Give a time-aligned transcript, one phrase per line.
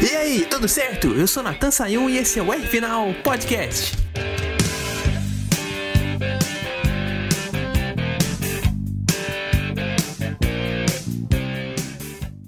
[0.00, 1.08] E aí, tudo certo?
[1.08, 3.96] Eu sou Natan Sayun e esse é o R Final Podcast.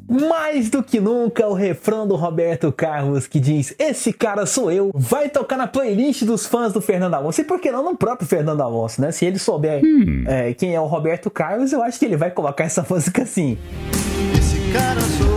[0.09, 4.90] Mais do que nunca, o refrão do Roberto Carlos que diz: Esse cara sou eu,
[4.95, 7.40] vai tocar na playlist dos fãs do Fernando Alonso.
[7.40, 9.11] E por que não no próprio Fernando Alonso, né?
[9.11, 10.24] Se ele souber hum.
[10.26, 13.58] é, quem é o Roberto Carlos, eu acho que ele vai colocar essa música assim.
[14.38, 15.34] Esse cara sou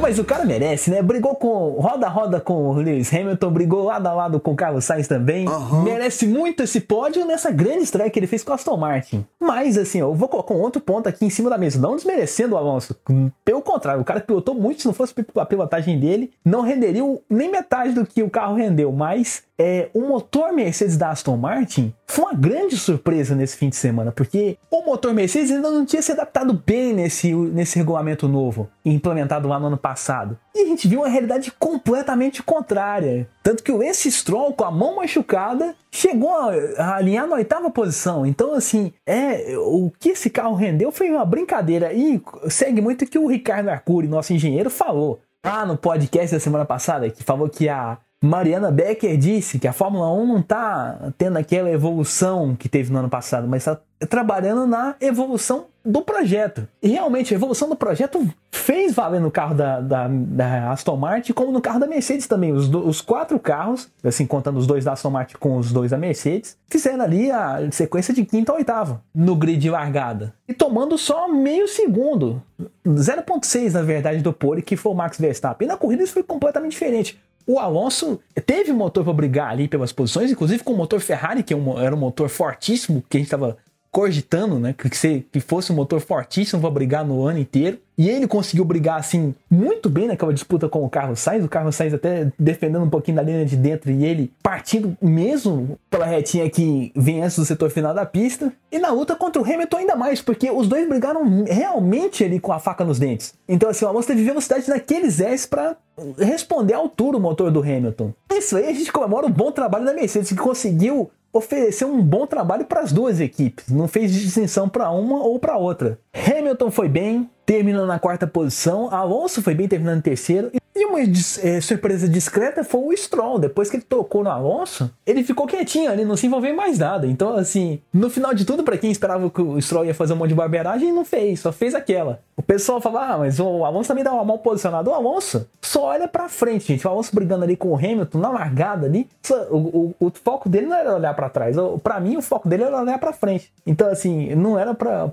[0.00, 1.02] mas o cara merece, né?
[1.02, 1.70] Brigou com.
[1.78, 5.48] Roda roda com o Lewis Hamilton, brigou lado a lado com o Carlos Sainz também.
[5.48, 5.82] Uhum.
[5.82, 9.24] Merece muito esse pódio nessa grande estreia que ele fez com o Aston Martin.
[9.40, 11.80] Mas, assim, eu vou colocar um outro ponto aqui em cima da mesa.
[11.80, 12.96] Não desmerecendo o Alonso.
[13.44, 14.80] Pelo contrário, o cara pilotou muito.
[14.82, 18.92] Se não fosse a pilotagem dele, não renderia nem metade do que o carro rendeu.
[18.92, 23.76] Mas é, o motor Mercedes da Aston Martin foi uma grande surpresa nesse fim de
[23.76, 28.68] semana, porque o motor Mercedes ainda não tinha se adaptado bem nesse, nesse regulamento novo,
[28.84, 30.38] implementado lá no ano passado.
[30.54, 33.28] E a gente viu uma realidade completamente contrária.
[33.42, 36.30] Tanto que o Lance Stroll, com a mão machucada, chegou
[36.76, 38.26] a alinhar na oitava posição.
[38.26, 41.92] Então, assim, é o que esse carro rendeu foi uma brincadeira.
[41.92, 46.40] E segue muito o que o Ricardo Arcuri, nosso engenheiro, falou lá no podcast da
[46.40, 51.12] semana passada, que falou que a Mariana Becker disse que a Fórmula 1 não está
[51.18, 56.66] tendo aquela evolução que teve no ano passado, mas está trabalhando na evolução do projeto.
[56.82, 61.34] E realmente a evolução do projeto fez valer no carro da, da, da Aston Martin,
[61.34, 62.52] como no carro da Mercedes também.
[62.52, 65.98] Os, os, quatro carros, assim contando os dois da Aston Martin com os dois da
[65.98, 70.32] Mercedes, fizeram ali a sequência de quinta a oitava no grid de largada.
[70.48, 72.42] E tomando só meio segundo,
[72.86, 75.66] 0.6 na verdade do pole, que foi o Max Verstappen.
[75.66, 77.20] E na corrida isso foi completamente diferente.
[77.46, 81.52] O Alonso teve motor para brigar ali pelas posições, inclusive com o motor Ferrari, que
[81.52, 83.58] é era um motor fortíssimo, que a gente estava
[83.94, 84.74] cogitando, né?
[84.76, 84.90] Que,
[85.30, 87.78] que fosse um motor fortíssimo para brigar no ano inteiro.
[87.96, 91.44] E ele conseguiu brigar assim muito bem naquela disputa com o Carlos Sainz.
[91.44, 95.78] O Carlos Sainz até defendendo um pouquinho da linha de dentro e ele partindo mesmo
[95.88, 98.52] pela retinha que vem antes do setor final da pista.
[98.72, 102.52] E na luta contra o Hamilton ainda mais, porque os dois brigaram realmente ali com
[102.52, 103.32] a faca nos dentes.
[103.48, 105.76] Então assim, o Alonso teve velocidade naqueles S para
[106.18, 108.12] responder à altura o motor do Hamilton.
[108.32, 112.26] Isso aí a gente comemora o bom trabalho da Mercedes que conseguiu ofereceu um bom
[112.26, 115.98] trabalho para as duas equipes, não fez distinção para uma ou para outra.
[116.14, 120.98] Hamilton foi bem, terminando na quarta posição, Alonso foi bem terminando em terceiro e uma
[121.00, 123.38] é, surpresa discreta foi o Stroll.
[123.38, 126.78] Depois que ele tocou no Alonso, ele ficou quietinho ali, não se envolveu em mais
[126.78, 127.06] nada.
[127.06, 130.16] Então, assim, no final de tudo, para quem esperava que o Stroll ia fazer um
[130.16, 132.20] monte de barbeiragem, não fez, só fez aquela.
[132.36, 134.90] O pessoal fala, ah, mas o Alonso também dá uma mal posicionada.
[134.90, 136.86] O Alonso só olha pra frente, gente.
[136.86, 139.08] O Alonso brigando ali com o Hamilton na largada ali.
[139.50, 141.56] O, o, o foco dele não era olhar para trás.
[141.82, 143.52] Para mim, o foco dele era olhar para frente.
[143.64, 145.12] Então, assim, não era para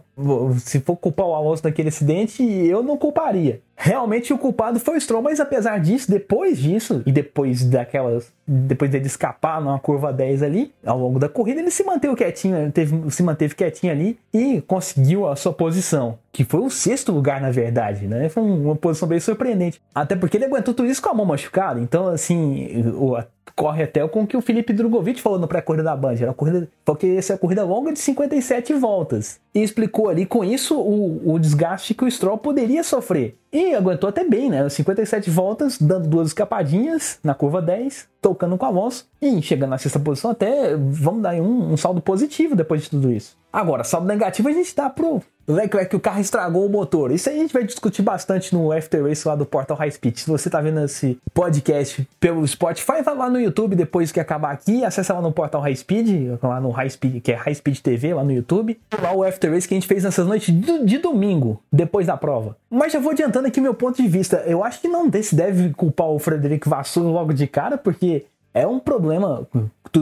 [0.60, 3.62] Se for culpar o Alonso daquele acidente, eu não culparia.
[3.76, 8.32] Realmente o culpado foi o Stroll, mas apesar disso, depois disso, e depois daquelas.
[8.48, 12.72] Depois dele escapar numa curva 10 ali, ao longo da corrida, ele se manteve quietinho,
[12.72, 16.18] teve, se manteve quietinho ali e conseguiu a sua posição.
[16.32, 18.30] Que foi o sexto lugar, na verdade, né?
[18.30, 19.82] Foi uma posição bem surpreendente.
[19.94, 21.80] Até porque ele aguentou tudo isso com a mão machucada.
[21.80, 23.18] Então, assim, o,
[23.56, 26.16] corre até com o que o Felipe Drogovic falou no pré-corrida da Band.
[26.20, 29.40] Era corrida, porque essa é a corrida longa de 57 voltas.
[29.54, 33.36] E explicou ali com isso o, o desgaste que o Stroll poderia sofrer.
[33.52, 34.68] E aguentou até bem, né?
[34.68, 39.78] 57 voltas, dando duas escapadinhas na curva 10, tocando com o Alonso e chegando na
[39.78, 43.36] sexta posição até, vamos dar um, um saldo positivo depois de tudo isso.
[43.52, 47.12] Agora, saldo negativo a gente dá pro Leclerc que o carro estragou o motor.
[47.12, 50.18] Isso aí a gente vai discutir bastante no After Race lá do Portal High Speed.
[50.18, 54.52] Se você tá vendo esse podcast pelo Spotify, vai lá no YouTube depois que acabar
[54.52, 57.80] aqui, acessa lá no Portal High Speed, lá no High Speed, que é High Speed
[57.80, 58.80] TV lá no YouTube.
[59.02, 60.54] Lá o After Race que a gente fez nessas noites
[60.86, 62.56] de domingo, depois da prova.
[62.70, 64.38] Mas já vou adiantando aqui meu ponto de vista.
[64.46, 68.68] Eu acho que não se deve culpar o Frederico Vassou logo de cara, porque é
[68.68, 69.48] um problema,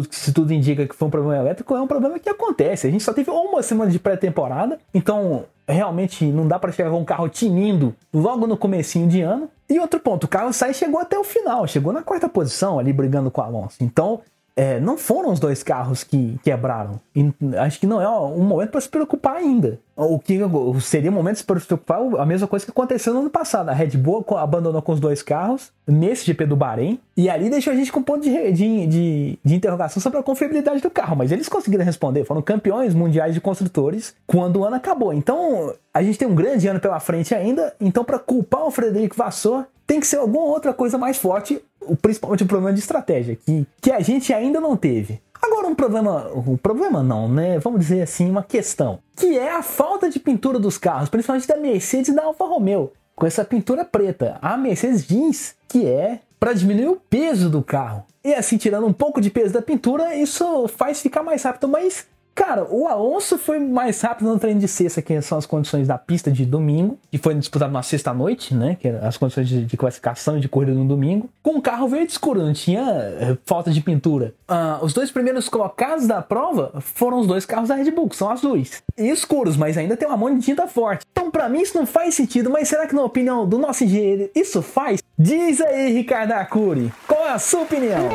[0.09, 2.87] se tudo indica que foi um problema elétrico, é um problema que acontece.
[2.87, 6.99] A gente só teve uma semana de pré-temporada, então realmente não dá para chegar com
[6.99, 9.49] um carro tinindo logo no comecinho de ano.
[9.69, 12.91] E outro ponto, o Carlos Sainz chegou até o final, chegou na quarta posição ali
[12.91, 13.77] brigando com o Alonso.
[13.81, 14.21] Então,
[14.59, 16.99] é, não foram os dois carros que quebraram.
[17.15, 19.79] E acho que não é um momento para se preocupar ainda.
[19.95, 20.37] O que
[20.81, 23.69] seria um momento para se preocupar, a mesma coisa que aconteceu no ano passado.
[23.69, 26.99] A Red Bull abandonou com os dois carros nesse GP do Bahrein.
[27.15, 30.23] E ali deixou a gente com um ponto de, de, de, de interrogação sobre a
[30.23, 31.15] confiabilidade do carro.
[31.15, 32.25] Mas eles conseguiram responder.
[32.25, 35.13] Foram campeões mundiais de construtores quando o ano acabou.
[35.13, 37.73] Então a gente tem um grande ano pela frente ainda.
[37.79, 41.59] Então, para culpar o Frederico Vassor, tem que ser alguma outra coisa mais forte,
[41.95, 45.21] principalmente o problema de estratégia, que, que a gente ainda não teve.
[45.41, 47.59] Agora um problema, um problema não, né?
[47.59, 51.57] Vamos dizer assim, uma questão, que é a falta de pintura dos carros, principalmente da
[51.57, 54.37] Mercedes e da Alfa Romeo, com essa pintura preta.
[54.41, 58.05] A Mercedes diz que é para diminuir o peso do carro.
[58.23, 62.05] E assim, tirando um pouco de peso da pintura, isso faz ficar mais rápido, mas
[62.39, 65.97] Cara, o Alonso foi mais rápido no treino de sexta, que são as condições da
[65.97, 68.77] pista de domingo, que foi disputado na sexta-noite, né?
[68.79, 71.89] Que eram as condições de, de, classificação e de corrida no domingo, com o carro
[71.89, 74.33] verde escuro, não tinha uh, falta de pintura.
[74.49, 78.15] Uh, os dois primeiros colocados da prova foram os dois carros da Red Bull, que
[78.15, 78.81] são azuis.
[78.97, 81.05] E escuros, mas ainda tem uma mão de tinta forte.
[81.11, 84.31] Então, para mim, isso não faz sentido, mas será que, na opinião do nosso engenheiro,
[84.33, 85.03] isso faz?
[85.17, 88.07] Diz aí, Ricardo Arcuri, qual é a sua opinião?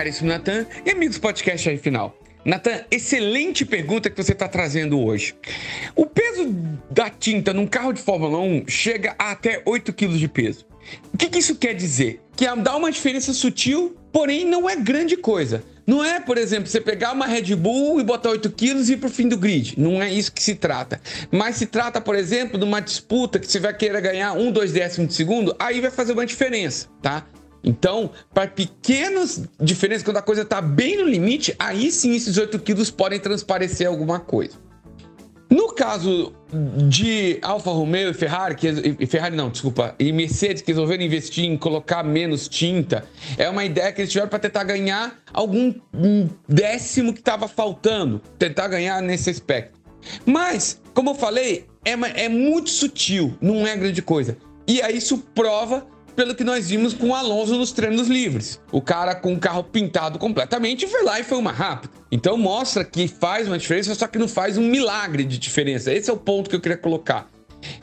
[0.00, 2.18] Caríssimo Natan e amigos podcast aí final.
[2.42, 5.34] Natan, excelente pergunta que você está trazendo hoje.
[5.94, 6.56] O peso
[6.90, 10.64] da tinta num carro de Fórmula 1 chega a até 8 kg de peso.
[11.12, 12.22] O que, que isso quer dizer?
[12.34, 15.62] Que dá uma diferença sutil, porém não é grande coisa.
[15.86, 18.96] Não é, por exemplo, você pegar uma Red Bull e botar 8 quilos e ir
[18.96, 19.74] para o fim do grid.
[19.76, 20.98] Não é isso que se trata.
[21.30, 24.72] Mas se trata, por exemplo, de uma disputa que você vai querer ganhar um, dois
[24.72, 27.26] décimos de segundo, aí vai fazer uma diferença, tá?
[27.62, 32.58] Então, para pequenas diferenças, quando a coisa está bem no limite, aí sim esses 8
[32.60, 34.56] quilos podem transparecer alguma coisa.
[35.50, 36.32] No caso
[36.88, 38.68] de Alfa Romeo e Ferrari, que,
[39.00, 43.04] e Ferrari não, desculpa, e Mercedes que resolveram investir em colocar menos tinta,
[43.36, 45.74] é uma ideia que eles tiveram para tentar ganhar algum
[46.48, 49.80] décimo que estava faltando, tentar ganhar nesse aspecto.
[50.24, 54.36] Mas, como eu falei, é, é muito sutil, não é grande coisa.
[54.68, 55.84] E aí isso prova
[56.14, 58.60] pelo que nós vimos com o Alonso nos treinos livres.
[58.70, 61.92] O cara com o carro pintado completamente foi lá e foi uma rápida.
[62.10, 65.92] Então mostra que faz uma diferença, só que não faz um milagre de diferença.
[65.92, 67.28] Esse é o ponto que eu queria colocar.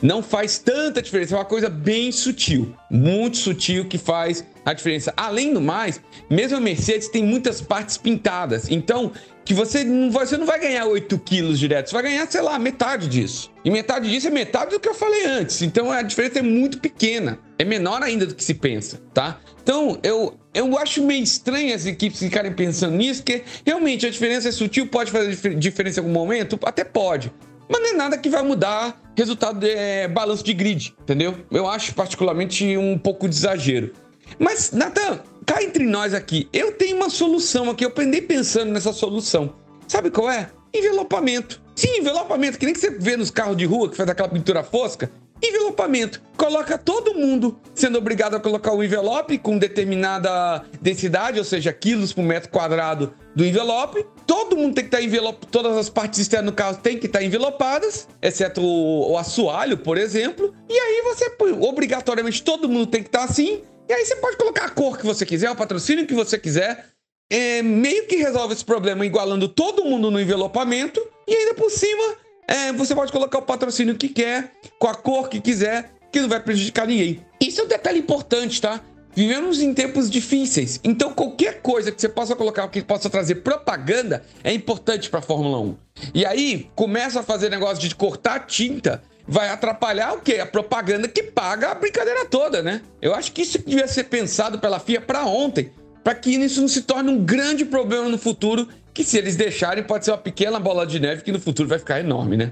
[0.01, 5.13] Não faz tanta diferença, é uma coisa bem sutil, muito sutil que faz a diferença.
[5.15, 9.11] Além do mais, mesmo a Mercedes tem muitas partes pintadas, então
[9.47, 12.41] que você não, vai, você não vai ganhar 8 quilos direto, você vai ganhar, sei
[12.41, 13.49] lá, metade disso.
[13.63, 15.61] E metade disso é metade do que eu falei antes.
[15.61, 17.39] Então a diferença é muito pequena.
[17.57, 19.39] É menor ainda do que se pensa, tá?
[19.63, 24.49] Então eu, eu acho meio estranho as equipes ficarem pensando nisso, porque realmente a diferença
[24.49, 26.59] é sutil, pode fazer diferença em algum momento?
[26.63, 27.31] Até pode.
[27.69, 31.35] Mas não é nada que vai mudar resultado de é, balanço de grid, entendeu?
[31.51, 33.93] Eu acho particularmente um pouco de exagero.
[34.37, 38.93] Mas, Natan, cá entre nós aqui, eu tenho uma solução aqui, eu aprendi pensando nessa
[38.93, 39.55] solução.
[39.87, 40.49] Sabe qual é?
[40.73, 41.61] Envelopamento.
[41.75, 44.63] Sim, envelopamento, que nem que você vê nos carros de rua que faz aquela pintura
[44.63, 45.09] fosca.
[45.41, 46.21] Envelopamento.
[46.35, 52.11] Coloca todo mundo sendo obrigado a colocar o envelope com determinada densidade, ou seja, quilos
[52.11, 54.05] por metro quadrado do envelope.
[54.27, 57.23] Todo mundo tem que estar envelope, todas as partes externas do carro tem que estar
[57.23, 60.53] envelopadas, exceto o, o assoalho, por exemplo.
[60.69, 61.31] E aí você,
[61.61, 63.61] obrigatoriamente, todo mundo tem que estar assim.
[63.87, 66.87] E aí você pode colocar a cor que você quiser, o patrocínio que você quiser.
[67.31, 71.01] É, meio que resolve esse problema igualando todo mundo no envelopamento.
[71.25, 72.15] E ainda por cima,
[72.47, 76.27] é, você pode colocar o patrocínio que quer, com a cor que quiser, que não
[76.27, 77.25] vai prejudicar ninguém.
[77.39, 78.81] Isso é um detalhe importante, tá?
[79.17, 84.23] Vivemos em tempos difíceis, então qualquer coisa que você possa colocar que possa trazer propaganda
[84.43, 85.75] é importante para a Fórmula 1.
[86.13, 90.35] E aí começa a fazer negócio de cortar tinta vai atrapalhar o quê?
[90.35, 92.83] A propaganda que paga a brincadeira toda, né?
[93.01, 95.71] Eu acho que isso devia ser pensado pela FIA para ontem,
[96.03, 99.83] para que isso não se torne um grande problema no futuro, que se eles deixarem
[99.83, 102.51] pode ser uma pequena bola de neve que no futuro vai ficar enorme, né?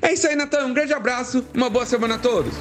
[0.00, 0.64] É isso aí, Natan.
[0.64, 2.54] Um grande abraço, uma boa semana a todos.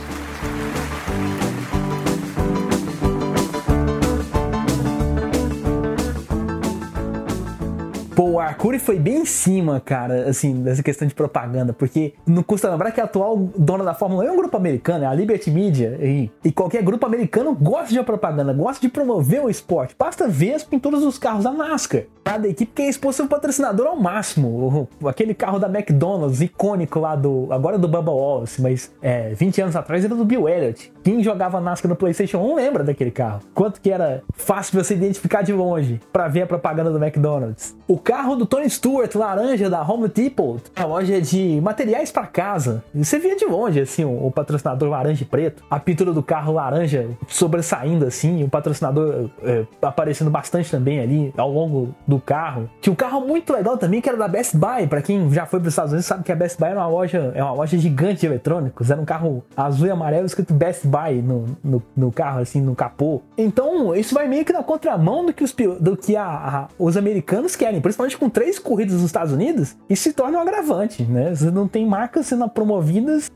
[8.20, 12.44] Pô, o Arcuri foi bem em cima, cara, assim, dessa questão de propaganda, porque não
[12.44, 15.14] custa lembrar que a atual dona da Fórmula 1 é um grupo americano, é a
[15.14, 19.96] Liberty Media, e, e qualquer grupo americano gosta de propaganda, gosta de promover o esporte.
[19.98, 22.04] Basta ver as pinturas dos carros da NASCAR.
[22.26, 24.88] Cada equipe quer expor seu patrocinador ao máximo.
[25.06, 27.48] Aquele carro da McDonald's, icônico lá do.
[27.50, 30.92] Agora do Bubba Wallace, mas é, 20 anos atrás era do Bill Elliott.
[31.04, 33.40] Quem jogava NASCAR no PlayStation 1 lembra daquele carro.
[33.54, 37.76] Quanto que era fácil você identificar de longe para ver a propaganda do McDonald's.
[37.88, 42.84] O carro do Tony Stewart, laranja da Home Depot, a loja de materiais para casa.
[42.92, 46.54] Você via de longe, assim, o, o, patrocinador laranja e preto, a pintura do carro
[46.54, 52.68] laranja sobressaindo, assim, o patrocinador é, aparecendo bastante também ali ao longo do carro.
[52.82, 54.88] Tinha um carro muito legal também que era da Best Buy.
[54.88, 56.88] Para quem já foi para os Estados Unidos sabe que a Best Buy é uma
[56.88, 58.90] loja, é uma loja gigante de eletrônicos.
[58.90, 62.74] Era um carro azul e amarelo escrito Best Buy no, no, no carro, assim, no
[62.74, 63.22] capô.
[63.38, 66.98] Então, isso vai meio que na contramão do que os, do que a, a, os
[66.98, 67.80] americanos querem.
[67.80, 71.36] Por isso principalmente com três corridas nos Estados Unidos, isso se torna um agravante, né?
[71.36, 73.30] Você não tem marcas sendo promovidas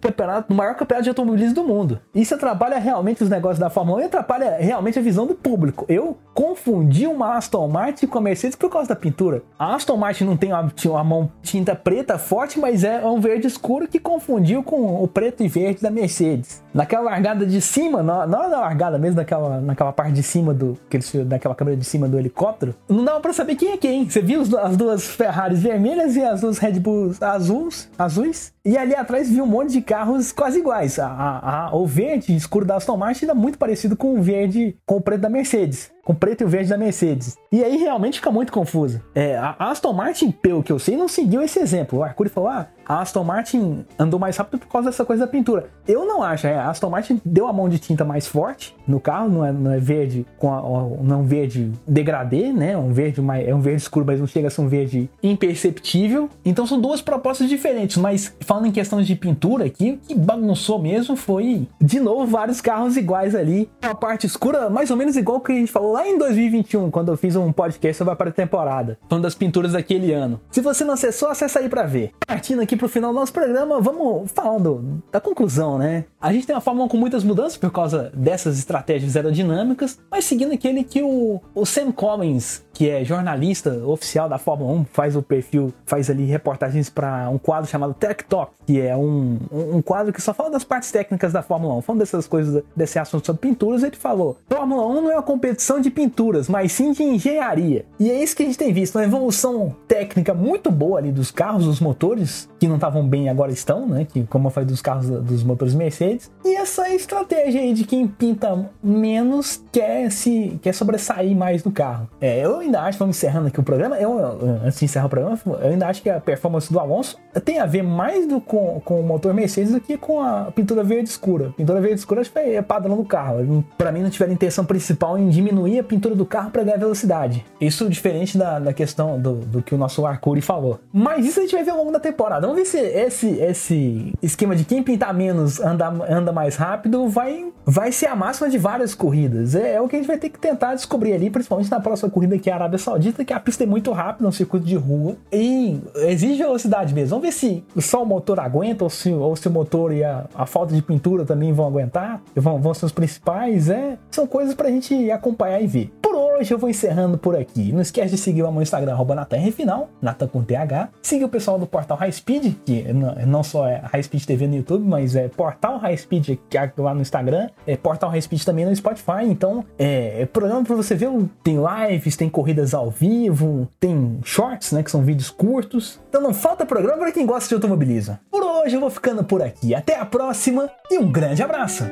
[0.49, 1.99] no maior campeonato de automobilismo do mundo.
[2.15, 5.85] Isso atrapalha realmente os negócios da Fórmula 1 e atrapalha realmente a visão do público.
[5.89, 9.43] Eu confundi uma Aston Martin com a Mercedes por causa da pintura.
[9.59, 13.47] A Aston Martin não tem uma, uma mão tinta preta forte, mas é um verde
[13.47, 16.63] escuro que confundiu com o preto e verde da Mercedes.
[16.73, 20.77] Naquela largada de cima, não na largada mesmo, naquela, naquela parte de cima do.
[21.25, 24.09] daquela câmera de cima do helicóptero, não dava pra saber quem é quem.
[24.09, 28.53] Você viu as duas Ferraris vermelhas e as duas Red Bulls azuis, azuis?
[28.65, 30.97] E ali atrás viu um monte de carros quase iguais.
[30.99, 34.75] A, a, a, o verde escuro da Aston Martin era muito parecido com o verde
[34.85, 37.37] com o preto da Mercedes com preto e verde da Mercedes.
[37.51, 39.01] E aí realmente fica muito confuso.
[39.15, 41.99] É, a Aston Martin, pelo que eu sei, não seguiu esse exemplo.
[41.99, 45.31] O Arcuri falou: ah, a Aston Martin andou mais rápido por causa dessa coisa da
[45.31, 45.69] pintura.
[45.87, 48.99] Eu não acho, é, a Aston Martin deu a mão de tinta mais forte no
[48.99, 52.77] carro, não é, não é verde com a, não verde degradê, né?
[52.77, 56.29] Um verde mais, é um verde escuro, mas não chega a ser um verde imperceptível.
[56.43, 60.79] Então são duas propostas diferentes, mas falando em questão de pintura aqui, o que bagunçou
[60.79, 63.69] mesmo foi de novo vários carros iguais ali.
[63.83, 67.11] Uma parte escura, mais ou menos igual que a gente falou lá em 2021, quando
[67.11, 70.41] eu fiz um podcast sobre a pré-temporada, falando das pinturas daquele ano.
[70.49, 72.11] Se você não acessou, acessa aí para ver.
[72.25, 76.05] Partindo aqui pro final do nosso programa, vamos falando da conclusão, né?
[76.23, 80.23] A gente tem uma Fórmula 1 com muitas mudanças por causa dessas estratégias aerodinâmicas, mas
[80.23, 85.17] seguindo aquele que o, o Sam Collins, que é jornalista oficial da Fórmula 1, faz
[85.17, 89.81] o perfil, faz ali reportagens para um quadro chamado Tech Talk, que é um, um,
[89.81, 93.25] quadro que só fala das partes técnicas da Fórmula 1, falando dessas coisas, desse assunto
[93.25, 97.03] sobre pinturas, ele falou: Fórmula 1 não é uma competição de pinturas, mas sim de
[97.03, 97.85] engenharia.
[97.99, 101.31] E é isso que a gente tem visto, uma evolução técnica muito boa ali dos
[101.31, 104.07] carros, dos motores, que não estavam bem agora estão, né?
[104.09, 106.12] Que, como eu falei, dos carros dos motores Mercedes.
[106.43, 112.09] E essa estratégia aí de quem pinta menos quer se quer sobressair mais do carro.
[112.19, 114.17] É, eu ainda acho, vamos encerrando aqui o programa, eu,
[114.63, 117.65] antes de encerrar o programa, eu ainda acho que a performance do Alonso tem a
[117.65, 121.49] ver mais do, com, com o motor Mercedes do que com a pintura verde escura.
[121.49, 123.63] A pintura verde escura acho que é padrão do carro.
[123.77, 127.45] Para mim, não tiver intenção principal em diminuir a pintura do carro para ganhar velocidade.
[127.59, 130.79] Isso diferente da, da questão do, do que o nosso Arcuri falou.
[130.91, 132.45] Mas isso a gente vai ver ao longo da temporada.
[132.45, 137.51] Vamos ver se esse, esse esquema de quem pintar menos anda, anda mais rápido vai,
[137.65, 139.55] vai ser a máxima de várias corridas.
[139.55, 142.09] É, é o que a gente vai ter que tentar descobrir ali, principalmente na próxima
[142.09, 144.65] corrida que é a Arábia Saudita, que a pista é muito rápida, é um circuito
[144.65, 147.09] de rua e exige velocidade mesmo.
[147.09, 150.25] Vamos ver se só o motor aguenta ou se, ou se o motor e a,
[150.35, 153.69] a falta de pintura também vão aguentar, vão, vão ser os principais.
[153.69, 155.93] É, são coisas pra gente acompanhar e ver.
[156.35, 157.71] Hoje eu vou encerrando por aqui.
[157.71, 160.89] Não esquece de seguir o meu Instagram, arroba Final, Natan com TH.
[161.01, 162.85] Siga o pessoal do Portal High Speed, que
[163.27, 166.39] não só é High Speed TV no YouTube, mas é Portal High Speed
[166.77, 169.25] lá no Instagram, é Portal High Speed também no Spotify.
[169.25, 171.09] Então, é, é programa para você ver,
[171.43, 175.99] tem lives, tem corridas ao vivo, tem shorts, né, que são vídeos curtos.
[176.09, 178.17] Então não falta programa para quem gosta de automobilismo.
[178.31, 179.75] Por hoje eu vou ficando por aqui.
[179.75, 181.83] Até a próxima e um grande abraço!